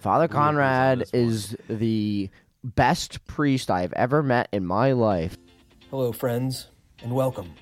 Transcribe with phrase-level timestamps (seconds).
[0.00, 2.30] Father We'll get on Conrad is the
[2.62, 5.36] best priest I've ever met in my life.
[5.90, 6.68] Hello, friends,
[7.02, 7.52] and welcome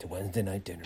[0.00, 0.84] to Wednesday Night Dinner.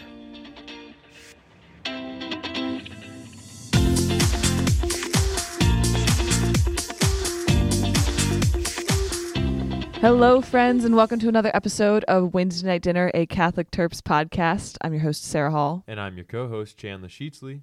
[10.00, 14.78] Hello, friends, and welcome to another episode of Wednesday Night Dinner, a Catholic Terps podcast.
[14.80, 17.60] I'm your host, Sarah Hall, And I'm your co-host Chandler Sheetsley.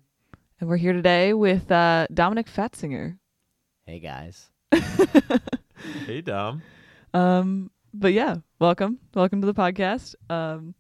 [0.60, 3.18] and we're here today with uh, Dominic Fatzinger.
[3.88, 4.50] Hey guys.
[6.06, 6.62] Hey Dom.
[7.14, 10.16] Um, but yeah, welcome, welcome to the podcast.
[10.30, 10.76] Um,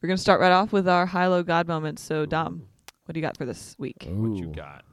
[0.00, 2.00] we're gonna start right off with our high-low God moments.
[2.00, 2.62] So, Dom,
[3.04, 4.08] what do you got for this week?
[4.08, 4.52] What you Ooh.
[4.52, 4.84] got?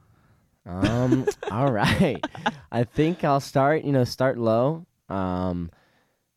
[0.66, 2.22] Um, all right.
[2.70, 4.84] I think I'll start, you know, start low.
[5.08, 5.70] Um,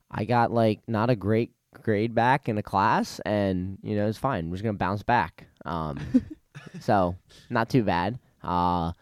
[0.09, 1.51] I got like not a great
[1.83, 4.49] grade back in a class and, you know, it's fine.
[4.49, 5.47] We're just going to bounce back.
[5.65, 5.99] Um,
[6.79, 7.17] so
[7.49, 8.19] not too bad.
[8.41, 8.93] Uh,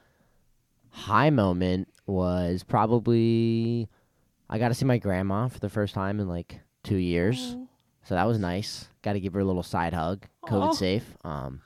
[0.90, 3.88] high moment was probably
[4.50, 7.56] I got to see my grandma for the first time in like two years.
[8.04, 8.88] So that was nice.
[9.02, 10.74] Got to give her a little side hug, COVID Aw.
[10.74, 11.18] safe.
[11.26, 11.62] Um,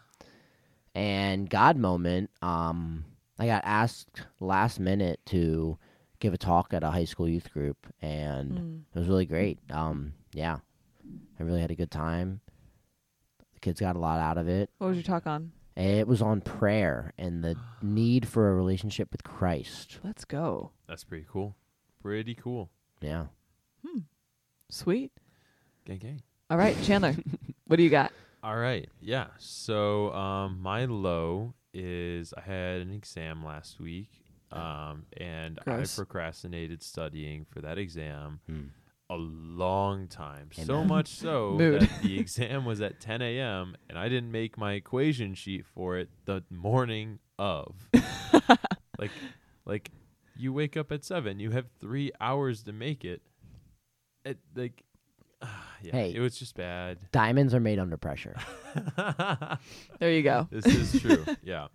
[0.95, 2.31] and God moment.
[2.41, 3.05] Um,
[3.37, 5.77] I got asked last minute to
[6.19, 8.81] give a talk at a high school youth group, and Mm.
[8.93, 9.59] it was really great.
[9.71, 10.57] Um, yeah,
[11.39, 12.41] I really had a good time.
[13.53, 14.69] The kids got a lot out of it.
[14.79, 15.51] What was your talk on?
[15.75, 19.99] It was on prayer and the need for a relationship with Christ.
[20.03, 20.71] Let's go.
[20.87, 21.55] That's pretty cool.
[22.01, 22.69] Pretty cool.
[22.99, 23.27] Yeah.
[23.85, 23.99] Hmm.
[24.69, 25.11] Sweet.
[25.85, 26.21] Gang gang.
[26.49, 27.15] All right, Chandler,
[27.67, 28.11] what do you got?
[28.43, 28.89] All right.
[28.99, 29.27] Yeah.
[29.37, 34.09] So um my low is I had an exam last week.
[34.51, 35.97] Um and Gross.
[35.97, 38.63] I procrastinated studying for that exam Hmm.
[39.11, 40.47] A long time.
[40.53, 41.81] So much so Mood.
[41.81, 43.75] that the exam was at 10 a.m.
[43.89, 47.75] and I didn't make my equation sheet for it the morning of.
[48.97, 49.11] like,
[49.65, 49.91] like
[50.37, 53.21] you wake up at seven, you have three hours to make it.
[54.23, 54.83] It like,
[55.81, 56.13] yeah, Hey.
[56.15, 56.97] it was just bad.
[57.11, 58.37] Diamonds are made under pressure.
[59.99, 60.47] There you go.
[60.49, 61.25] this is true.
[61.43, 61.67] yeah.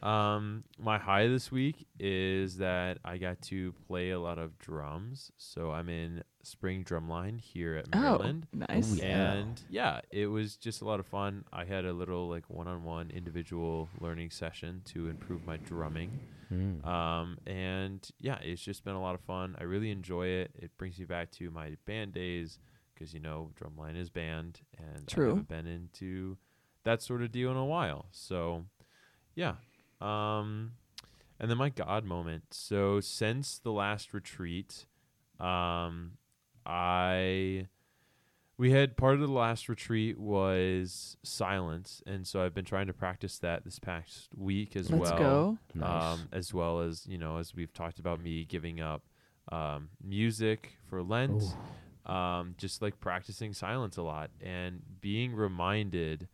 [0.00, 5.32] Um, my high this week is that I got to play a lot of drums.
[5.36, 8.46] So I'm in spring drumline here at Oh, Maryland.
[8.52, 8.92] nice.
[8.92, 9.32] Oh, yeah.
[9.32, 11.44] And yeah, it was just a lot of fun.
[11.52, 16.18] I had a little like one-on-one individual learning session to improve my drumming.
[16.52, 16.84] Mm.
[16.86, 19.56] Um, and yeah, it's just been a lot of fun.
[19.60, 20.50] I really enjoy it.
[20.58, 22.58] It brings me back to my band days
[22.94, 25.26] because you know drumline is band, and True.
[25.26, 26.36] I haven't been into
[26.84, 28.06] that sort of deal in a while.
[28.12, 28.64] So
[29.34, 29.54] yeah.
[30.00, 30.72] Um,
[31.40, 32.44] and then my God moment.
[32.52, 34.86] So since the last retreat,
[35.38, 36.12] um,
[36.68, 37.66] I
[38.58, 42.92] we had part of the last retreat was silence, and so I've been trying to
[42.92, 45.58] practice that this past week as Let's well go.
[45.74, 46.02] Nice.
[46.14, 49.02] um, as well as you know as we've talked about me giving up
[49.50, 51.42] um, music for Lent,
[52.04, 56.28] um, just like practicing silence a lot and being reminded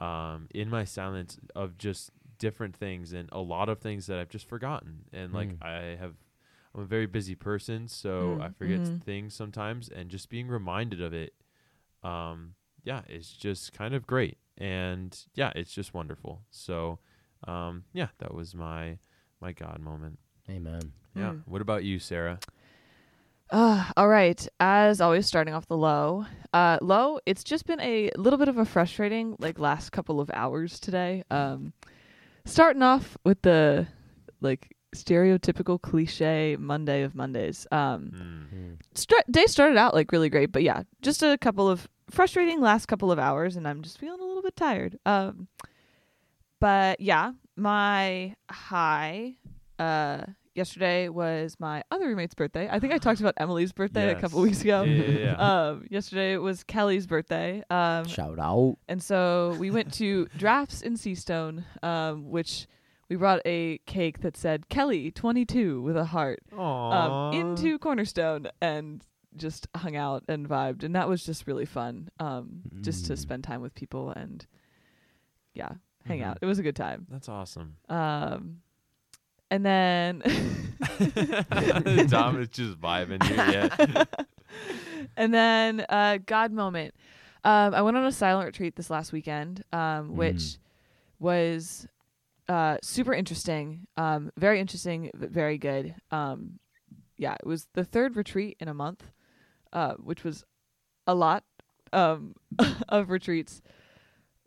[0.00, 4.28] um, in my silence of just different things and a lot of things that I've
[4.28, 5.62] just forgotten and like Mm.
[5.64, 6.14] I have.
[6.74, 9.02] I'm a very busy person, so Mm, I forget mhm.
[9.02, 11.34] things sometimes, and just being reminded of it,
[12.02, 16.42] um, yeah, it's just kind of great, and yeah, it's just wonderful.
[16.50, 16.98] So,
[17.46, 18.98] um, yeah, that was my
[19.40, 20.18] my God moment.
[20.48, 20.92] Amen.
[21.14, 21.32] Yeah.
[21.32, 21.42] Mm.
[21.46, 22.40] What about you, Sarah?
[23.50, 24.46] Uh, all right.
[24.60, 26.24] As always, starting off the low.
[26.52, 27.18] Uh, low.
[27.26, 31.22] It's just been a little bit of a frustrating like last couple of hours today.
[31.30, 31.72] Um,
[32.46, 33.86] starting off with the
[34.40, 37.66] like stereotypical cliche Monday of Mondays.
[37.72, 38.58] Um, Mm.
[38.58, 38.76] Mm.
[38.94, 42.86] start day started out like really great, but yeah, just a couple of frustrating last
[42.86, 44.98] couple of hours, and I'm just feeling a little bit tired.
[45.06, 45.48] Um,
[46.60, 49.34] but yeah, my high
[49.78, 50.22] uh
[50.54, 52.68] yesterday was my other roommate's birthday.
[52.70, 54.82] I think I talked about Emily's birthday a couple weeks ago.
[54.82, 55.34] Yeah, yeah, yeah.
[55.70, 57.62] Um, yesterday was Kelly's birthday.
[57.70, 58.76] Um, Shout out.
[58.88, 62.66] and so we went to Drafts in Seastone, um, which
[63.12, 69.04] we brought a cake that said Kelly 22 with a heart um, into Cornerstone and
[69.36, 70.82] just hung out and vibed.
[70.82, 73.18] And that was just really fun um, just to Mm.
[73.18, 74.46] spend time with people and,
[75.52, 75.72] yeah,
[76.06, 76.24] hang Mhm.
[76.24, 76.38] out.
[76.40, 77.06] It was a good time.
[77.10, 77.76] That's awesome.
[77.90, 78.62] Um,
[79.50, 80.20] and then.
[82.08, 83.68] Dom is just vibing here.
[83.78, 84.04] Yeah.
[85.18, 86.94] and then uh, God moment.
[87.44, 90.58] Um, I went on a silent retreat this last weekend, um, which Mm.
[91.18, 91.86] was
[92.48, 95.94] uh, super interesting, um, very interesting, but very good.
[96.10, 96.58] Um,
[97.16, 99.10] yeah, it was the third retreat in a month,
[99.72, 100.44] uh, which was
[101.06, 101.44] a lot
[101.92, 102.34] um,
[102.88, 103.62] of retreats.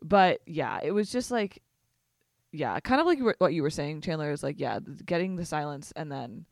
[0.02, 1.62] But yeah, it was just like,
[2.52, 5.92] yeah, kind of like what you were saying, Chandler is like, yeah, getting the silence
[5.96, 6.46] and then,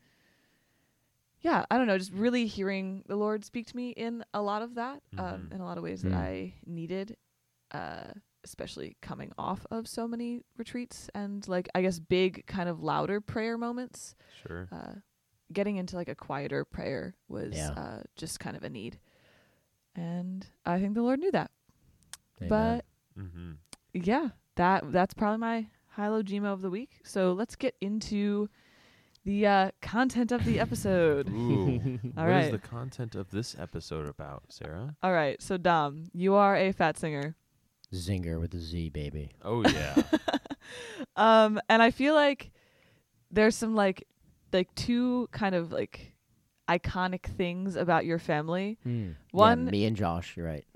[1.41, 4.61] yeah, I don't know, just really hearing the Lord speak to me in a lot
[4.61, 5.55] of that, um, Mhm.
[5.55, 6.17] in a lot of ways that Mm.
[6.17, 7.17] I needed,
[7.71, 8.13] uh,
[8.45, 13.19] especially coming off of so many retreats and like I guess big kind of louder
[13.19, 14.15] prayer moments.
[14.47, 14.69] Sure.
[14.71, 14.93] Uh,
[15.51, 17.71] getting into like a quieter prayer was Yeah.
[17.71, 18.99] uh, just kind of a need,
[19.95, 21.51] and I think the Lord knew that.
[22.41, 22.49] Amen.
[22.49, 22.85] But
[23.21, 23.51] Mm-hmm.
[23.93, 26.99] yeah, that that's probably my high-low Gmo of the week.
[27.05, 28.49] So let's get into
[29.23, 31.29] the uh, content of the episode.
[31.29, 31.99] Ooh.
[32.17, 32.51] All What is right.
[32.51, 34.97] the content of this episode about, Sarah?
[35.01, 37.35] All right, so Dom, you are a Fatzinger,
[37.95, 39.31] Zinger with a Z, baby.
[39.43, 39.95] Oh yeah.
[41.15, 42.51] um, and I feel like
[43.31, 44.07] there's some like
[44.53, 46.13] like two kind of like
[46.69, 48.77] iconic things about your family.
[48.85, 50.35] Yeah, One- me and Josh.
[50.37, 50.65] You're right.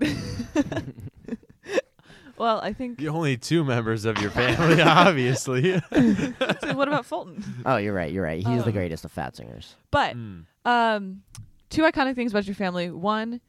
[2.36, 2.96] Well, I think.
[2.96, 5.78] the only two members of your family, obviously.
[5.78, 7.44] so what about Fulton?
[7.66, 8.10] Oh, you're right.
[8.10, 8.38] You're right.
[8.38, 9.74] He's the Um, greatest of Fatzingers.
[9.90, 10.46] But Mm.
[10.64, 11.22] Um,
[11.68, 12.90] two iconic things about your family.
[12.90, 13.42] One,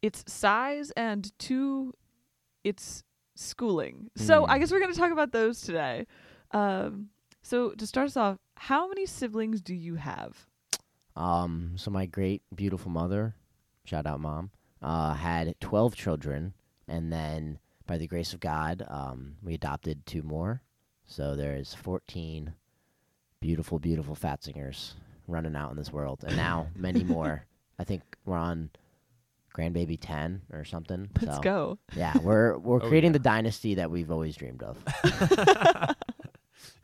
[0.00, 1.92] its size, and two,
[2.64, 3.02] its
[3.38, 4.10] schooling.
[4.16, 4.50] So Hmm.
[4.50, 6.06] I guess we're gonna talk about those today.
[6.50, 7.10] Um,
[7.42, 10.46] so to start us off, how many siblings do you have?
[11.14, 13.34] Um, so my great beautiful mother,
[13.84, 14.50] shout out mom,
[14.82, 16.54] uh, had twelve children,
[16.88, 20.62] and then by the grace of God, um, we adopted two more.
[21.06, 22.54] So there's fourteen
[23.40, 24.94] beautiful, beautiful Fatzingers
[25.28, 27.44] running out in this world, and now many more.
[27.78, 28.70] I think we're on
[29.56, 31.08] grandbaby ten or something.
[31.20, 31.78] Let's so, go.
[31.96, 33.18] Yeah, we're we're Oh, creating yeah.
[33.18, 34.76] the dynasty that we've always dreamed of.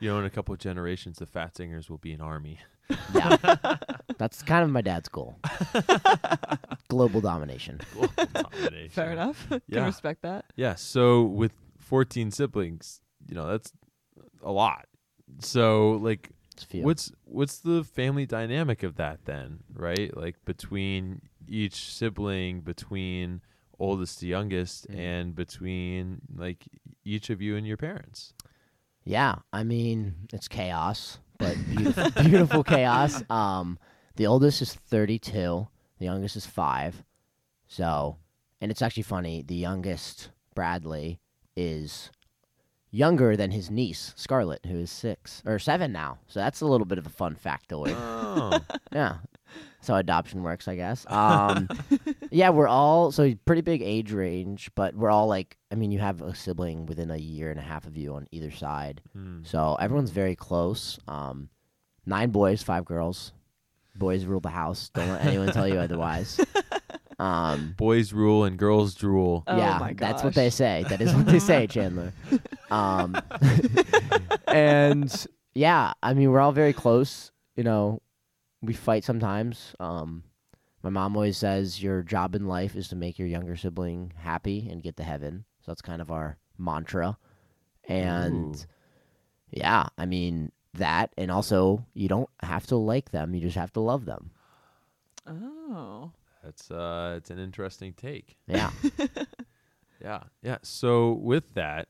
[0.00, 2.58] You know, in a couple of generations, the Fatzingers will be an army.
[3.14, 3.36] Yeah,
[4.18, 5.36] that's kind of my dad's goal.
[6.88, 7.80] Global domination.
[8.34, 8.90] Domination.
[8.90, 9.48] Fair enough.
[9.48, 9.86] Can Yeah.
[9.86, 10.46] respect that.
[10.56, 10.74] Yeah.
[10.74, 13.72] So with 14 siblings, you know, that's
[14.42, 14.86] a lot.
[15.40, 16.82] So like, It's a few.
[16.82, 20.14] what's what's the family dynamic of that then, right?
[20.14, 23.40] Like between each sibling, between
[23.78, 24.98] oldest to youngest, Mm.
[24.98, 26.64] and between like
[27.04, 28.32] each of you and your parents.
[29.04, 33.22] Yeah, I mean it's chaos, but beautiful, beautiful chaos.
[33.30, 33.78] Um,
[34.16, 35.68] the oldest is thirty-two,
[35.98, 37.02] the youngest is five.
[37.66, 38.16] So,
[38.60, 39.42] and it's actually funny.
[39.42, 41.18] The youngest, Bradley,
[41.56, 42.10] is
[42.90, 46.18] younger than his niece Scarlett, who is six or seven now.
[46.28, 47.92] So that's a little bit of a fun factoid.
[47.96, 48.58] Oh,
[48.92, 49.16] yeah,
[49.84, 51.04] that's how adoption works, I guess.
[51.10, 51.68] Um,
[52.30, 55.98] yeah, we're all so pretty big age range, but we're all like, I mean, you
[55.98, 59.02] have a sibling within a year and a half of you on either side.
[59.12, 59.40] Hmm.
[59.44, 60.98] So everyone's very close.
[61.06, 61.50] Um,
[62.06, 63.32] nine boys, five girls.
[63.94, 64.88] Boys rule the house.
[64.88, 66.40] Don't let anyone tell you otherwise.
[67.16, 69.44] Um, boys rule and girls drool.
[69.46, 70.84] Oh yeah, my that's what they say.
[70.88, 72.12] That is what they say, Chandler.
[72.72, 73.16] Um,
[74.48, 77.30] and yeah, I mean, we're all very close.
[77.54, 78.02] You know,
[78.66, 79.74] we fight sometimes.
[79.80, 80.24] Um,
[80.82, 84.68] my mom always says your job in life is to make your younger sibling happy
[84.70, 85.44] and get to heaven.
[85.60, 87.18] So that's kind of our mantra.
[87.88, 88.64] And Ooh.
[89.50, 93.72] yeah, I mean that, and also you don't have to like them; you just have
[93.74, 94.30] to love them.
[95.26, 96.12] Oh.
[96.42, 98.36] That's uh, it's an interesting take.
[98.46, 98.70] Yeah,
[100.04, 100.58] Yeah, yeah.
[100.62, 101.88] So with that,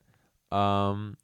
[0.53, 1.17] um,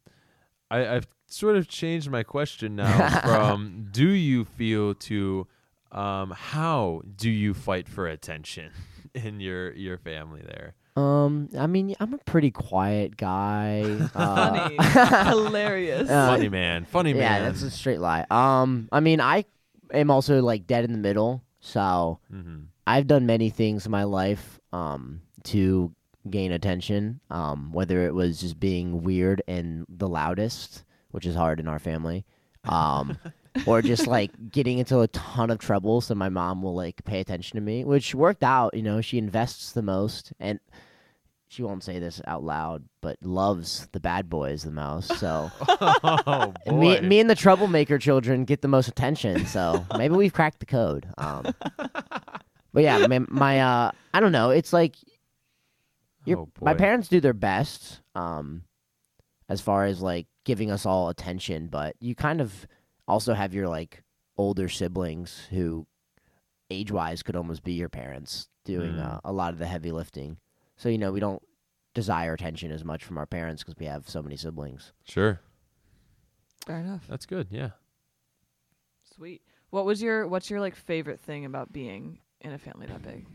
[0.71, 5.47] I, I've sort of changed my question now from "Do you feel?" to
[5.93, 8.73] um, "How do you fight for attention
[9.15, 10.75] in your your family?" There.
[10.97, 14.09] um, I mean, I'm a pretty quiet guy.
[14.15, 15.29] Uh, Funny.
[15.29, 16.11] Hilarious.
[16.11, 17.23] Uh, funny man, funny man.
[17.23, 17.45] yeah, man.
[17.45, 18.27] that's a straight lie.
[18.31, 19.45] Um, I mean, I
[19.93, 22.65] am also like dead in the middle, so mm-hmm.
[22.87, 25.95] I've done many things in my life um to
[26.29, 27.21] gain attention.
[27.31, 31.79] Um, whether it was just being weird and the loudest, which is hard in our
[31.79, 32.25] family,
[32.65, 33.19] um,
[33.67, 37.21] or just like getting into a ton of trouble so my mom will like pay
[37.21, 38.75] attention to me, which worked out.
[38.75, 40.61] You know, she invests the most and.
[41.53, 45.19] She won't say this out loud, but loves the bad boys the most.
[45.19, 46.73] So oh boy.
[46.73, 50.67] me, me and the troublemaker children get the most attention, so maybe we've cracked the
[50.67, 51.09] code.
[51.19, 51.53] Um,
[52.73, 54.51] but yeah, my, my uh, I don't know.
[54.51, 54.95] It's like
[56.29, 58.63] Oh, my parents do their best, um,
[59.49, 62.67] as far as like giving us all attention, but you kind of
[63.07, 64.03] also have your like
[64.37, 65.87] older siblings who,
[66.71, 69.05] age wise, could almost be your parents doing Mm.
[69.17, 70.39] uh, a lot of the heavy lifting.
[70.77, 71.43] So you know we don't
[71.95, 74.93] desire attention as much from our parents because we have so many siblings.
[75.05, 75.41] Sure,
[76.67, 77.05] Fair enough.
[77.09, 77.49] that's good.
[77.51, 77.71] Yeah.
[79.15, 79.43] Sweet.
[79.71, 83.27] What was your what's your like favorite thing about being in a family that big?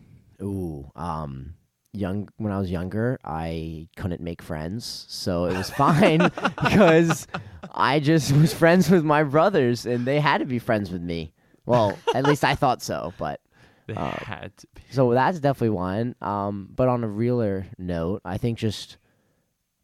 [0.42, 1.56] Ooh, um,
[1.96, 6.20] young when I was younger, I couldn't make friends, so it was fine
[6.64, 7.28] because
[7.74, 11.34] I just was friends with my brothers, and they had to be friends with me.
[11.66, 13.14] Well, at least I thought so.
[13.18, 13.40] But
[13.88, 14.82] They Uh, had to be.
[14.92, 16.16] so that's definitely one.
[16.22, 18.98] Um, but on a realer note, I think just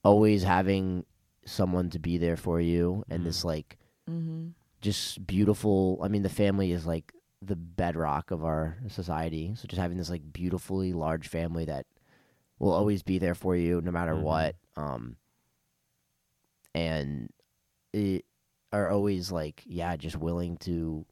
[0.04, 1.06] always having
[1.46, 3.78] someone to be there for you, and this like
[4.10, 4.50] Mm-hmm.
[4.82, 6.00] just beautiful.
[6.04, 9.54] I mean, the family is like the bedrock of our society.
[9.56, 11.86] So just having this like beautifully large family that
[12.62, 14.22] will always be there for you no matter Mhm.
[14.22, 14.56] what.
[14.78, 15.18] Um,
[16.74, 17.30] and
[17.94, 18.26] it
[18.72, 21.06] are always like, yeah, just willing to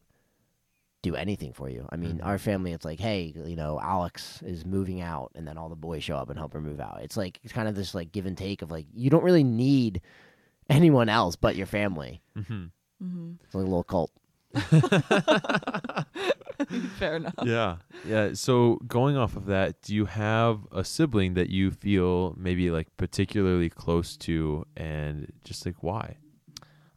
[1.01, 1.87] do anything for you.
[1.89, 2.25] I mean, Mhm.
[2.25, 5.75] our family, it's like, hey, you know, Alex is moving out, and then all the
[5.75, 7.01] boys show up and help her move out.
[7.01, 9.43] It's like it's kind of this like give and take of like you don't really
[9.43, 10.01] need
[10.69, 12.21] anyone else but your family.
[12.35, 12.65] hmm
[13.01, 13.31] Mm-hmm.
[13.45, 14.11] It's like a little cult.
[16.99, 17.33] Fair enough.
[17.43, 18.33] yeah, yeah.
[18.33, 22.87] So going off of that, do you have a sibling that you feel maybe like
[22.97, 26.17] particularly close to, and just like why?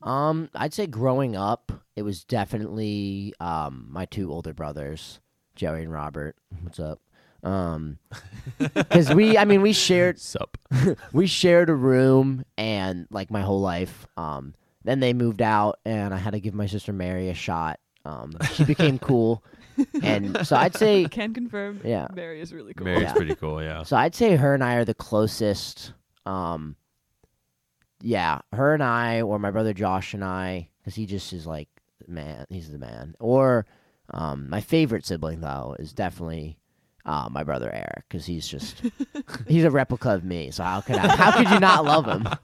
[0.02, 5.20] Um, I'd say growing up, it was definitely um my two older brothers,
[5.56, 6.36] Joey and Robert.
[6.62, 7.00] What's up?
[7.42, 7.98] Um,
[8.58, 10.56] because we, I mean, we shared Sup.
[11.12, 14.06] we shared a room and like my whole life.
[14.16, 17.80] Um, then they moved out, and I had to give my sister Mary a shot.
[18.04, 19.44] Um, she became cool,
[20.02, 21.80] and so I'd say, Can confirm.
[21.84, 22.08] yeah.
[22.14, 22.84] Mary is really cool.
[22.84, 23.12] Mary's Yeah.
[23.14, 23.62] pretty cool.
[23.62, 23.84] Yeah.
[23.84, 25.92] So I'd say her and I are the closest.
[26.26, 26.76] Um,
[28.00, 31.68] yeah, her and I, or my brother Josh and I, because he just is like
[32.08, 32.46] man.
[32.48, 33.14] He's the man.
[33.20, 33.66] Or
[34.10, 36.58] um, my favorite sibling though is definitely
[37.06, 38.82] uh, my brother Eric, because he's just
[39.46, 40.50] he's a replica of me.
[40.50, 41.14] So how could I?
[41.14, 42.26] How could you not love him?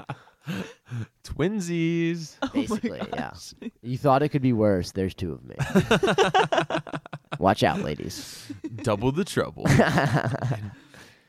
[1.25, 2.37] Twinsies.
[2.53, 3.33] Basically, yeah.
[3.83, 4.93] You thought it could be worse.
[4.93, 5.57] There's two of me.
[7.39, 8.51] Watch out, ladies.
[8.83, 9.67] Double the trouble.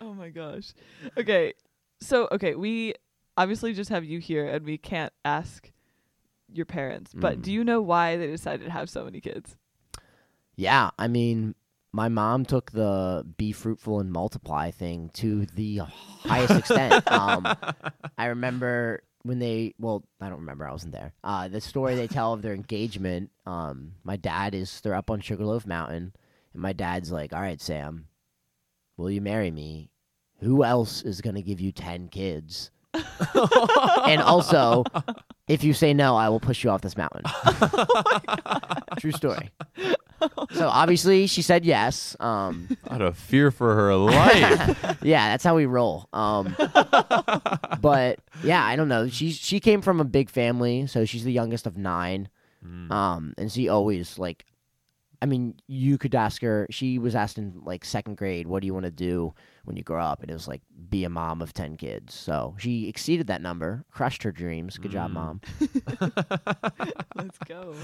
[0.02, 0.74] Oh my gosh.
[1.18, 1.54] Okay.
[2.00, 2.94] So, okay, we
[3.36, 5.70] obviously just have you here and we can't ask
[6.52, 7.42] your parents, but Mm.
[7.44, 9.58] do you know why they decided to have so many kids?
[10.56, 11.54] Yeah, I mean,
[11.92, 17.06] my mom took the be fruitful and multiply thing to the highest extent.
[17.12, 17.46] um,
[18.18, 21.14] I remember when they, well, I don't remember, I wasn't there.
[21.24, 23.32] Uh, the story they tell of their engagement.
[23.46, 26.14] Um, my dad is, they're up on Sugarloaf Mountain,
[26.54, 28.08] and my dad's like, "All right, Sam,
[28.98, 29.90] will you marry me?
[30.40, 34.84] Who else is gonna give you ten kids?" and also,
[35.48, 37.22] if you say no, I will push you off this mountain.
[39.00, 39.52] True story.
[40.52, 42.16] So obviously she said yes.
[42.20, 44.98] Um, Out of fear for her life.
[45.04, 46.08] yeah, that's how we roll.
[46.12, 46.56] Um,
[47.82, 49.08] but yeah, I don't know.
[49.08, 52.30] She she came from a big family, so she's the youngest of nine.
[52.66, 52.92] Mm.
[52.92, 54.46] Um, and she always like,
[55.22, 56.66] I mean, you could ask her.
[56.70, 59.34] She was asked in like second grade, "What do you want to do
[59.66, 62.56] when you grow up?" And it was like, "Be a mom of ten kids." So
[62.58, 64.78] she exceeded that number, crushed her dreams.
[64.78, 65.14] Good job, Mm.
[65.14, 65.42] mom.
[67.16, 67.76] Let's go.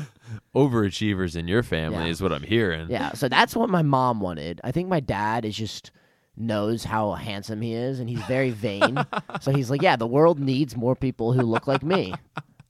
[0.55, 2.11] Overachievers in your family Yeah.
[2.11, 2.89] is what I'm hearing.
[2.89, 4.61] Yeah, so that's what my mom wanted.
[4.63, 5.91] I think my dad is just
[6.37, 9.05] knows how handsome he is and he's very vain.
[9.41, 12.13] so he's like, yeah, the world needs more people who look like me.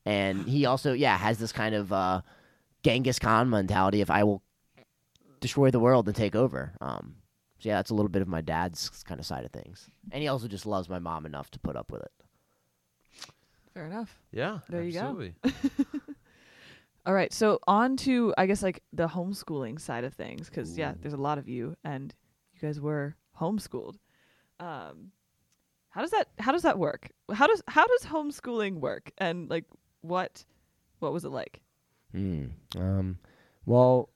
[0.05, 2.21] And he also, yeah, has this kind of uh,
[2.83, 4.43] Genghis Khan mentality of I will
[5.39, 6.73] destroy the world and take over.
[6.81, 7.15] Um,
[7.59, 9.89] so yeah, that's a little bit of my dad's kind of side of things.
[10.11, 12.11] And he also just loves my mom enough to put up with it.
[13.73, 14.19] Fair enough.
[14.31, 14.59] Yeah.
[14.69, 14.99] There you go.
[14.99, 15.33] absolutely.
[17.05, 17.31] All right.
[17.31, 21.17] So on to I guess like the homeschooling side of things cuz yeah, there's a
[21.17, 22.13] lot of you and
[22.53, 23.97] you guys were homeschooled.
[24.59, 25.11] Um
[25.89, 27.09] how does that how does that work?
[27.31, 29.65] How does how does homeschooling work and like
[30.01, 30.43] what
[30.99, 31.61] what was it like?
[32.11, 32.45] Hmm.
[32.77, 33.17] Um,
[33.65, 34.09] well,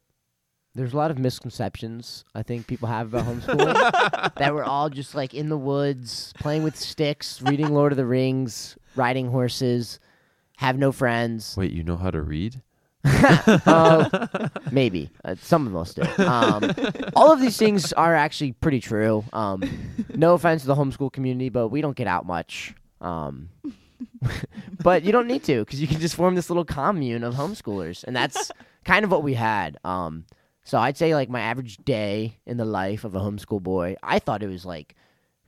[0.76, 5.16] there's a lot of misconceptions I think people have about homeschooling that we're all just
[5.16, 10.00] like in the woods, playing with sticks, reading Lord of the Rings, riding horses,
[10.58, 11.56] have no friends.
[11.58, 12.62] Wait, you know how to read?
[13.04, 16.04] Uh, maybe uh, some of us do.
[16.24, 16.72] Um,
[17.16, 19.24] all of these things are actually pretty true.
[19.34, 19.64] Um,
[20.16, 22.74] no offense to the homeschool community, but we don't get out much.
[23.02, 23.50] Um,
[24.84, 28.04] but you don't need to because you can just form this little commune of homeschoolers,
[28.04, 28.52] and that's
[28.86, 29.78] kind of what we had.
[29.84, 30.26] Um,
[30.64, 34.20] so I'd say like my average day in the life of a homeschool boy, I
[34.20, 34.96] thought it was like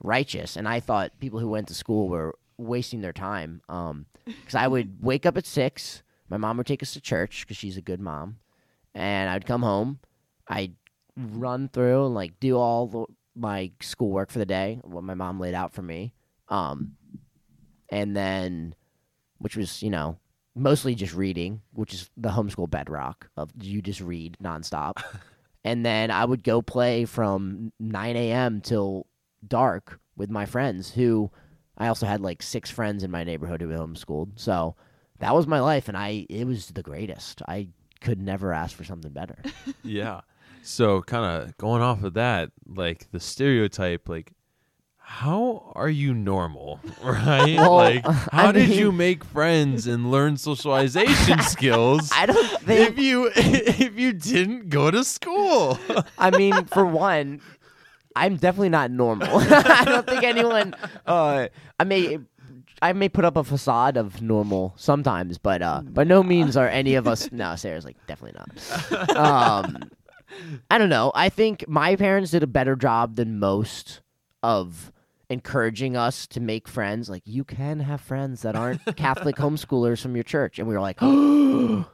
[0.02, 3.62] righteous, and I thought people who went to school were wasting their time.
[3.70, 6.04] Um, because I would wake up at six.
[6.32, 8.38] My mom would take us to church because she's a good mom,
[8.96, 10.00] and I'd come home.
[10.48, 10.76] I'd
[11.18, 15.42] run through and like do all the, my schoolwork for the day, what my mom
[15.42, 16.14] laid out for me.
[16.48, 16.94] Um,
[17.90, 18.76] and then,
[19.40, 20.20] which was you know
[20.56, 25.04] mostly just reading, which is the homeschool bedrock of you just read nonstop.
[25.66, 28.62] and then I would go play from 9 a.m.
[28.62, 29.06] till
[29.46, 31.30] dark with my friends who
[31.78, 34.40] I also had like six friends in my neighborhood who were homeschooled.
[34.40, 34.78] So
[35.22, 37.42] that was my life, and I it was the greatest.
[37.48, 37.70] I
[38.02, 39.38] could never ask for something better.
[39.84, 40.22] yeah.
[40.64, 44.34] So kind of going off of that, like the stereotype, like
[44.98, 47.56] how are you normal, right?
[47.58, 52.62] Well, like I how did mean- you make friends and learn socialization skills I don't
[52.62, 55.80] think if you if you didn't go to school?
[56.18, 57.42] I mean, for one,
[58.16, 59.28] I'm definitely not normal.
[59.32, 60.76] I don't think anyone.
[61.06, 61.48] Uh,
[61.80, 62.20] I may,
[62.82, 66.68] I may put up a facade of normal sometimes, but uh, by no means are
[66.68, 67.30] any of us.
[67.32, 69.16] No, Sarah's like definitely not.
[69.16, 69.92] Um,
[70.70, 71.12] I don't know.
[71.14, 74.02] I think my parents did a better job than most
[74.42, 74.92] of
[75.30, 77.10] encouraging us to make friends.
[77.10, 80.82] Like you can have friends that aren't Catholic homeschoolers from your church, and we were
[80.82, 81.86] like, and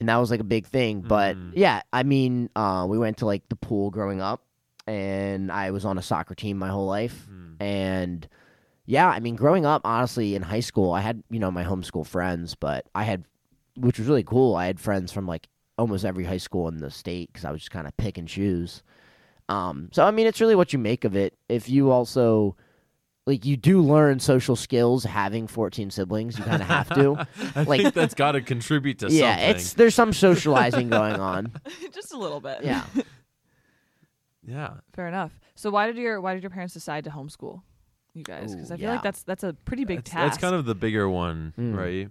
[0.00, 1.00] that was like a big thing.
[1.02, 1.52] But Mm.
[1.54, 4.42] yeah, I mean, uh, we went to like the pool growing up,
[4.86, 7.56] and I was on a soccer team my whole life, Mm.
[7.62, 8.28] and
[8.90, 12.04] yeah, I mean, growing up, honestly, in high school, I had you know my homeschool
[12.06, 13.24] friends, but I had,
[13.76, 14.56] which was really cool.
[14.56, 15.46] I had friends from like
[15.78, 18.26] almost every high school in the state because I was just kind of pick and
[18.26, 18.82] choose.
[19.48, 21.34] Um, so I mean, it's really what you make of it.
[21.48, 22.56] If you also
[23.26, 27.62] like you do learn social skills having 14 siblings you kind of have to I
[27.62, 29.50] Like- think that's got to contribute to yeah something.
[29.50, 31.52] it's there's some socializing going on
[31.92, 32.64] Just a little bit.
[32.64, 32.84] yeah
[34.46, 34.74] yeah.
[34.94, 35.38] Fair enough.
[35.54, 37.62] So why did your why did your parents decide to homeschool
[38.14, 38.54] you guys?
[38.54, 38.92] Because Ooh, I feel yeah.
[38.92, 40.30] like that's that's a pretty big That's, task.
[40.32, 41.76] that's kind of the bigger one, Mm.
[41.76, 42.08] right?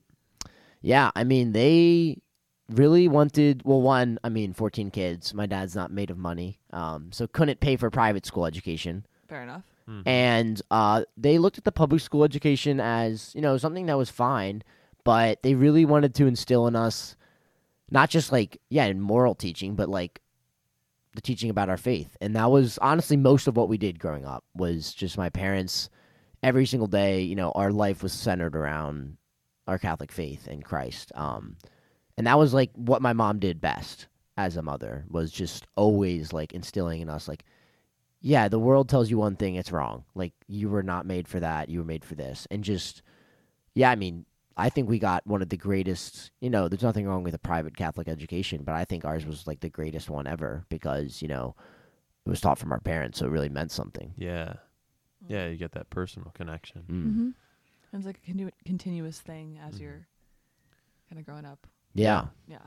[0.81, 2.21] Yeah, I mean they
[2.69, 5.33] really wanted well one, I mean 14 kids.
[5.33, 6.59] My dad's not made of money.
[6.71, 9.05] Um so couldn't pay for private school education.
[9.27, 9.63] fair enough.
[9.87, 10.03] Mhm.
[10.07, 14.09] And uh they looked at the public school education as, you know, something that was
[14.09, 14.63] fine,
[15.03, 17.15] but they really wanted to instill in us
[17.91, 20.21] not just like yeah, in moral teaching, but like
[21.15, 22.15] the teaching about our faith.
[22.21, 25.89] And that was honestly most of what we did growing up was just my parents
[26.43, 29.17] every single day, you know, our life was centered around
[29.67, 31.11] our Catholic faith in Christ.
[31.15, 31.57] Um
[32.17, 36.31] and that was like what my mom did best as a mother was just always
[36.31, 37.43] like instilling in us like
[38.21, 40.03] yeah, the world tells you one thing, it's wrong.
[40.13, 42.47] Like you were not made for that, you were made for this.
[42.51, 43.01] And just
[43.75, 44.25] yeah, I mean,
[44.59, 47.39] I think we got one of the greatest, you know, there's nothing wrong with a
[47.39, 51.27] private Catholic education, but I think ours was like the greatest one ever because, you
[51.27, 51.55] know,
[52.25, 54.13] it was taught from our parents, so it really meant something.
[54.17, 54.53] Yeah.
[55.27, 56.83] Yeah, you get that personal connection.
[56.89, 57.05] Mm.
[57.05, 57.29] Mm-hmm.
[57.97, 59.79] It's like a continu- continuous thing as Mhm.
[59.81, 60.07] you're
[61.09, 61.65] kind of growing up.
[61.93, 62.27] Yeah.
[62.47, 62.59] Yeah.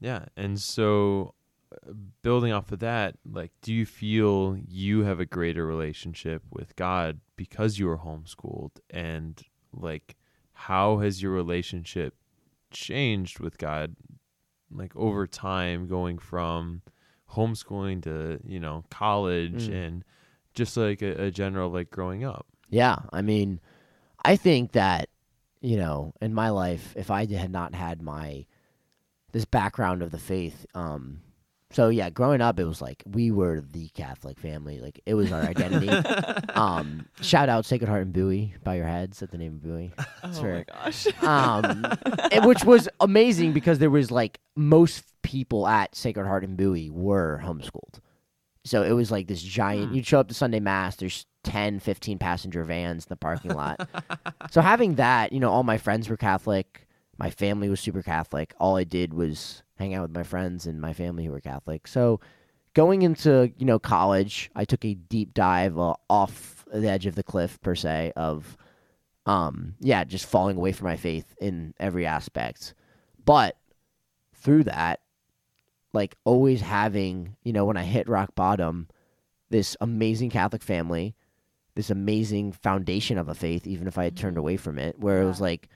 [0.00, 1.34] Yeah, and so
[1.72, 6.76] uh, building off of that, like, do you feel you have a greater relationship with
[6.76, 10.16] God because you were homeschooled, and like,
[10.62, 12.14] how has your relationship
[12.72, 13.94] changed with God,
[14.72, 16.82] like over time, going from
[17.32, 19.86] homeschooling to you know college Mm.
[19.86, 20.04] and
[20.54, 22.46] just like a, a general like growing up?
[22.70, 23.60] Yeah, I mean,
[24.24, 25.08] I think that
[25.60, 28.44] you know, in my life, if I had not had my
[29.32, 31.20] this background of the faith, um,
[31.70, 35.30] so yeah, growing up, it was like we were the Catholic family, like it was
[35.32, 35.88] our identity.
[36.54, 39.92] um, shout out Sacred Heart and Bowie, by your heads at the name of Bowie.
[40.22, 40.54] Oh Sure.
[40.54, 41.06] my gosh.
[41.22, 41.86] um,
[42.32, 46.90] and- which was amazing because there was like most people at Sacred Heart and Bowie
[46.90, 48.00] were homeschooled.
[48.64, 49.94] So it was like this giant, Hmm.
[49.96, 53.88] you'd show up to Sunday Mass, there's 10, 15 passenger vans in the parking lot.
[54.50, 56.87] so having that, you know, all my friends were Catholic.
[57.18, 58.54] My family was super Catholic.
[58.58, 61.86] All I did was hang out with my friends and my family who were Catholic.
[61.86, 62.20] So
[62.74, 67.16] going into, you know, college, I took a deep dive uh, off the edge of
[67.16, 68.56] the cliff, per se, of
[69.28, 72.72] um yeah just falling away from my faith in every aspect
[73.24, 73.56] but
[74.34, 75.00] through that
[75.92, 78.88] like always having you know when i hit rock bottom
[79.50, 81.14] this amazing catholic family
[81.74, 85.20] this amazing foundation of a faith even if i had turned away from it where
[85.20, 85.68] it was like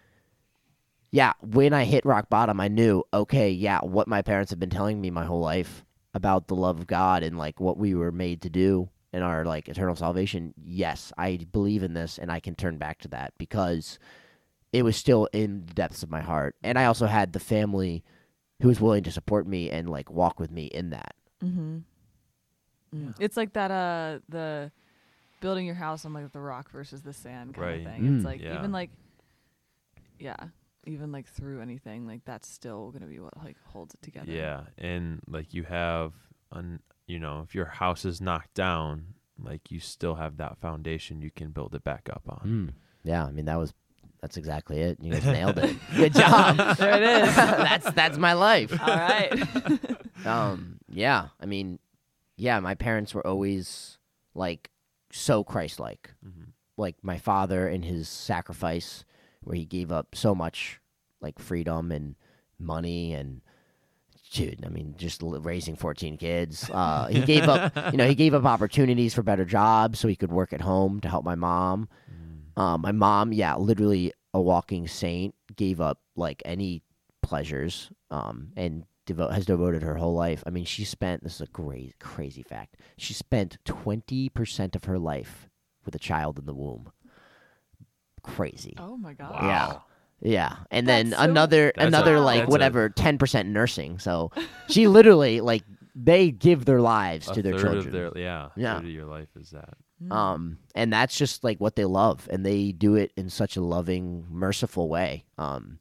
[1.13, 4.71] yeah when i hit rock bottom i knew okay yeah what my parents have been
[4.71, 8.11] telling me my whole life about the love of god and like what we were
[8.11, 12.41] made to do and our like eternal salvation yes i believe in this and i
[12.41, 13.99] can turn back to that because
[14.73, 18.03] it was still in the depths of my heart and i also had the family
[18.61, 21.79] who was willing to support me and like walk with me in that Mm-hmm.
[23.19, 24.71] It's like that uh the
[25.41, 27.87] building your house on like the rock versus the sand kind Right.
[27.87, 28.05] of thing.
[28.15, 28.25] It's Mm.
[28.25, 28.55] like Yeah.
[28.55, 28.91] even like
[30.21, 30.37] yeah,
[30.85, 34.31] even like through anything, like that's still gonna be what like holds it together.
[34.31, 36.13] Yeah, and like you have,
[36.51, 41.21] an, you know, if your house is knocked down, like you still have that foundation
[41.23, 42.47] you can build it back up on.
[42.47, 42.71] mm.
[43.03, 43.73] yeah i mean that was
[44.21, 47.35] that's exactly it you guys nailed it good job There it is.
[47.37, 49.33] that's that's my life All right.
[50.27, 51.79] um yeah i mean
[52.37, 53.99] yeah my parents were always
[54.35, 54.71] like
[55.11, 56.45] so christ-like hmm
[56.77, 59.05] like my father and his sacrifice
[59.43, 60.81] where he gave up so much
[61.21, 62.17] like freedom and
[62.59, 63.43] money and
[64.33, 66.69] dude, I mean, just raising 14 kids.
[66.71, 70.17] Uh, he gave up, you know, he gave up opportunities for better jobs so he
[70.17, 71.89] could work at home to help my mom.
[72.57, 76.83] Um, my mom, yeah, literally a walking saint, gave up like any
[77.23, 80.43] pleasures um, and devo- has devoted her whole life.
[80.47, 84.99] I mean, she spent, this is a great, crazy fact, she spent 20% of her
[84.99, 85.49] life
[85.85, 86.93] with a child in the womb.
[88.23, 88.75] Crazy.
[88.79, 89.43] Oh my god.
[89.43, 89.79] Yeah.
[90.21, 90.57] Yeah.
[90.71, 93.99] And then so- another That's a- another like that's a- whatever 10% nursing.
[93.99, 94.31] So
[94.69, 97.87] she literally like they give their lives A to their third children.
[97.87, 98.77] of their yeah, Yeah.
[98.77, 99.75] third of your life is that.
[100.03, 100.13] Mm.
[100.13, 103.61] um and that's just like what they love and they do it in such a
[103.61, 105.25] loving, merciful way.
[105.39, 105.79] Um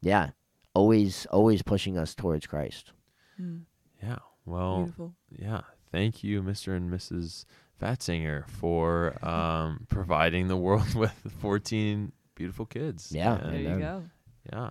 [0.00, 0.30] yeah.
[0.74, 2.92] Always always pushing us towards Christ.
[3.40, 3.62] Mm.
[4.02, 4.18] Yeah.
[4.46, 5.14] Well, Beautiful.
[5.30, 5.60] yeah.
[5.92, 6.74] Thank you, Mr.
[6.74, 7.44] and Mrs.
[7.82, 13.10] Fatzinger, for um, providing the world with 14 beautiful kids.
[13.12, 14.04] Yeah, There you go.
[14.52, 14.70] yeah.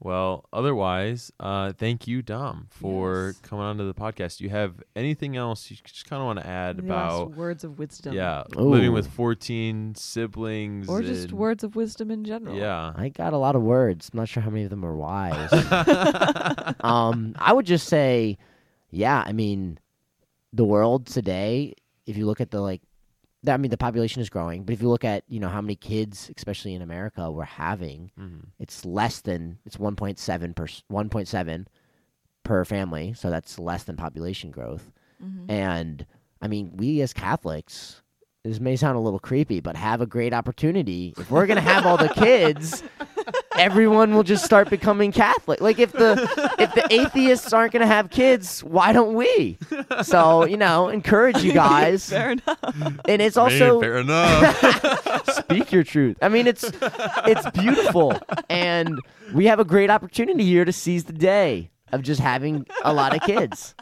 [0.00, 3.38] Well, otherwise, uh, thank you, Dom, for Yes.
[3.40, 4.38] coming onto the podcast.
[4.38, 7.32] Do you have anything else you just kind of want to add Any about?
[7.34, 8.14] words of wisdom.
[8.14, 10.88] Yeah, living with 14 siblings.
[10.88, 12.56] Or just words of wisdom in general.
[12.56, 12.92] Yeah.
[12.94, 14.10] I got a lot of words.
[14.12, 15.50] I'm not sure how many of them are wise.
[16.80, 18.38] um, I would just say,
[18.90, 19.24] yeah.
[19.26, 19.78] I mean,
[20.52, 21.74] the world today.
[22.08, 22.80] If you look at the like,
[23.44, 25.60] that- I mean, the population is growing, but if you look at you know how
[25.60, 28.46] many kids, especially in America, we're having, Mhm.
[28.58, 31.66] it's less than it's 1.7 per 1.7
[32.44, 33.12] per family.
[33.14, 34.90] So that's less than population growth.
[35.22, 35.50] Mhm.
[35.50, 36.06] And
[36.40, 38.02] I mean, we as Catholics,
[38.44, 41.12] this may sound a little creepy, but have a great opportunity.
[41.18, 42.82] If we're gonna have all the kids,
[43.58, 45.60] everyone will just start becoming Catholic.
[45.60, 46.12] Like if the
[46.58, 49.58] if the atheists aren't gonna have kids, why don't we?
[50.02, 52.08] So you know, encourage you guys.
[52.08, 53.00] Fair enough.
[53.08, 55.24] And it's Hey, also fair enough.
[55.44, 56.16] speak your truth.
[56.22, 58.18] I mean, it's it's beautiful,
[58.48, 58.98] and
[59.34, 63.14] we have a great opportunity here to seize the day of just having a lot
[63.14, 63.74] of kids.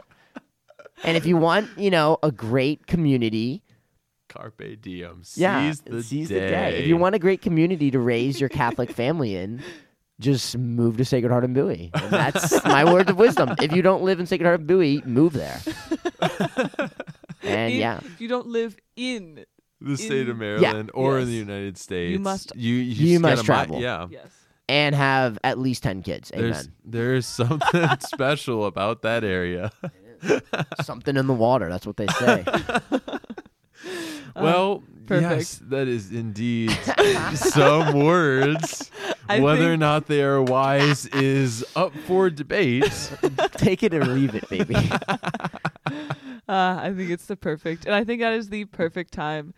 [1.05, 3.63] And if you want, you know, a great community,
[4.37, 5.23] Carpe diem.
[5.35, 6.35] yeah, Seize the seize day.
[6.35, 6.79] the day.
[6.81, 9.63] If you want a great community to raise your Catholic family in,
[10.21, 11.91] just move to Sacred Heart and Bowie.
[11.95, 13.55] And that's my word of wisdom.
[13.61, 15.61] If you don't live in Sacred Heart and Bowie, move there.
[17.43, 19.45] and In- yeah, If you don't live in,
[19.81, 23.21] the state of in- Maryland or in the United States, you must- you you, You
[23.21, 23.81] must gotta mi- travel.
[23.83, 24.29] yeah, yes.
[24.69, 26.31] and have at least ten kids.
[26.35, 26.73] there's Amen.
[26.85, 29.71] there's something special about that area.
[30.83, 31.69] Something in the water.
[31.69, 32.43] That's what they say.
[34.43, 35.31] Well, perfect.
[35.31, 36.71] yes, that is indeed
[37.35, 38.91] some words.
[39.29, 42.85] I Whether or think- not they are wise is up for debate.
[43.53, 44.77] Take it or leave it, baby.
[46.49, 49.53] Uh, I think it's the perfect, and I think that is the perfect time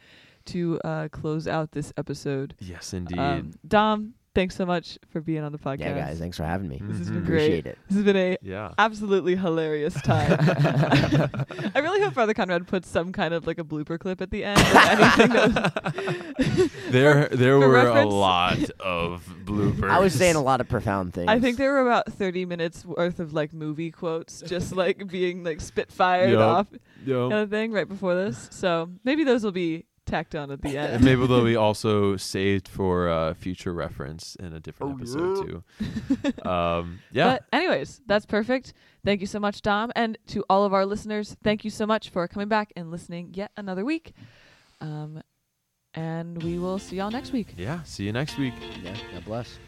[0.46, 2.54] to uh, close out this episode.
[2.60, 3.18] yes, indeed.
[3.18, 5.80] Um, Dom, thanks so much for being on the podcast.
[5.80, 6.80] yeah, guys, thanks for having me.
[6.82, 7.26] This has been Mhm.
[7.26, 7.42] great.
[7.58, 7.78] Appreciate it.
[7.88, 8.72] This has been a yeah.
[8.78, 10.36] absolutely hilarious time.
[11.74, 14.44] I really hope Father Conrad puts some kind of like a blooper clip at the
[14.44, 15.28] end or anything.
[15.52, 19.90] That There there for were a lot of bloopers.
[19.90, 21.28] I was saying a lot of profound things.
[21.28, 25.44] I think there were about 30 minutes worth of like movie quotes just like being
[25.44, 26.40] like spitfired Yup.
[26.40, 26.66] off
[27.04, 27.28] Yo.
[27.28, 28.48] kind of thing right before this.
[28.52, 30.94] So maybe those will be tacked on at the end.
[30.94, 35.46] And maybe they'll be also saved for uh, future reference in a different Oh, episode
[35.46, 35.64] too.
[36.48, 37.34] Um, yeah.
[37.34, 38.72] But anyways, that's perfect.
[39.04, 42.10] Thank you so much, Dom, and to all of our listeners, thank you so much
[42.10, 44.12] for coming back and listening yet another week.
[44.80, 45.22] Um,
[45.94, 47.54] and we will see y'all next week.
[47.56, 47.82] yeah.
[47.84, 48.54] See you next week.
[48.82, 49.58] Yeah, God bless.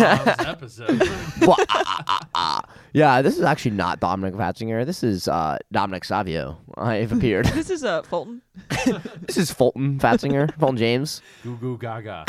[0.46, 0.98] episode.
[1.40, 2.62] Well, ah, ah, ah, ah.
[2.92, 4.84] Yeah, this is actually not Dominic Fatzinger.
[4.84, 6.58] This is uh, Dominic Savio.
[6.76, 7.46] I've appeared.
[7.46, 8.42] This is uh, Fulton.
[9.26, 11.22] this is Fulton Fatzinger, Fulton James.
[11.42, 12.24] Goo goo gaga.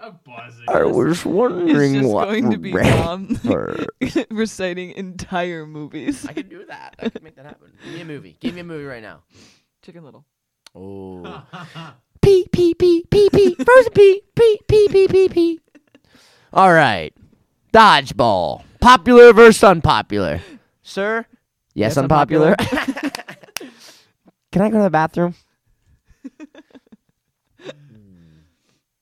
[0.00, 0.64] I'm buzzing.
[0.68, 3.86] I was It's wondering just what going to be ran Dom
[4.30, 6.26] reciting entire movies.
[6.26, 6.94] I can do that.
[6.98, 7.72] I can make that happen.
[7.84, 8.36] Give me a movie.
[8.40, 9.22] Give me a movie right now.
[9.82, 10.24] Chicken Little.
[10.74, 11.42] Oh.
[12.28, 13.54] Pee pee pee pee pee.
[13.54, 15.60] Frozen pee pee pee pee pee pee.
[16.52, 17.14] All right.
[17.72, 18.64] Dodgeball.
[18.82, 20.42] Popular versus unpopular.
[20.82, 21.24] Sir?
[21.72, 22.54] Yes, Yes, unpopular.
[24.52, 25.34] Can I go to the bathroom?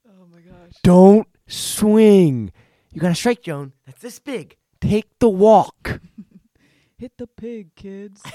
[0.09, 0.75] Oh my gosh.
[0.85, 2.53] Don't swing.
[2.93, 4.57] You got a strike zone that's this big.
[4.81, 6.01] Take the walk.
[6.97, 8.23] Hit the pig, kids.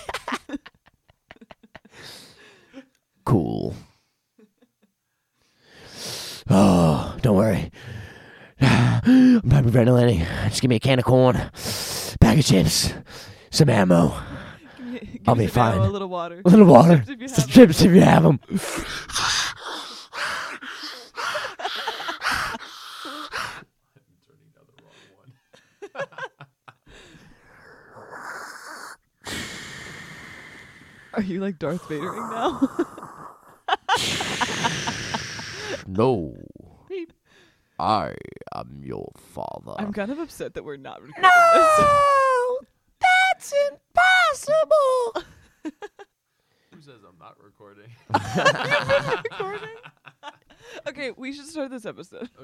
[3.23, 3.75] Cool.
[6.53, 7.71] Oh, don't worry.
[8.61, 10.19] I'm hyperventilating.
[10.49, 11.35] Just give me a can of corn,
[12.19, 12.93] bag of chips,
[13.49, 14.13] some ammo,
[14.77, 15.87] Give me- give I'll be some ammo, fine.
[15.87, 16.41] A little water.
[16.43, 18.39] a little water, Chips if you some chips if you have them.
[31.13, 32.87] Are you like Darth Vadering now?
[35.95, 36.33] No,
[36.87, 37.11] Beep.
[37.77, 38.13] I
[38.55, 39.73] am your father.
[39.77, 41.69] I'm kind of upset that we're not recording this.
[43.01, 45.23] that's impossible.
[46.73, 47.91] Who says I'm not recording?
[48.13, 48.35] You've
[49.03, 49.75] been recording?
[50.87, 52.29] okay, we should start this episode.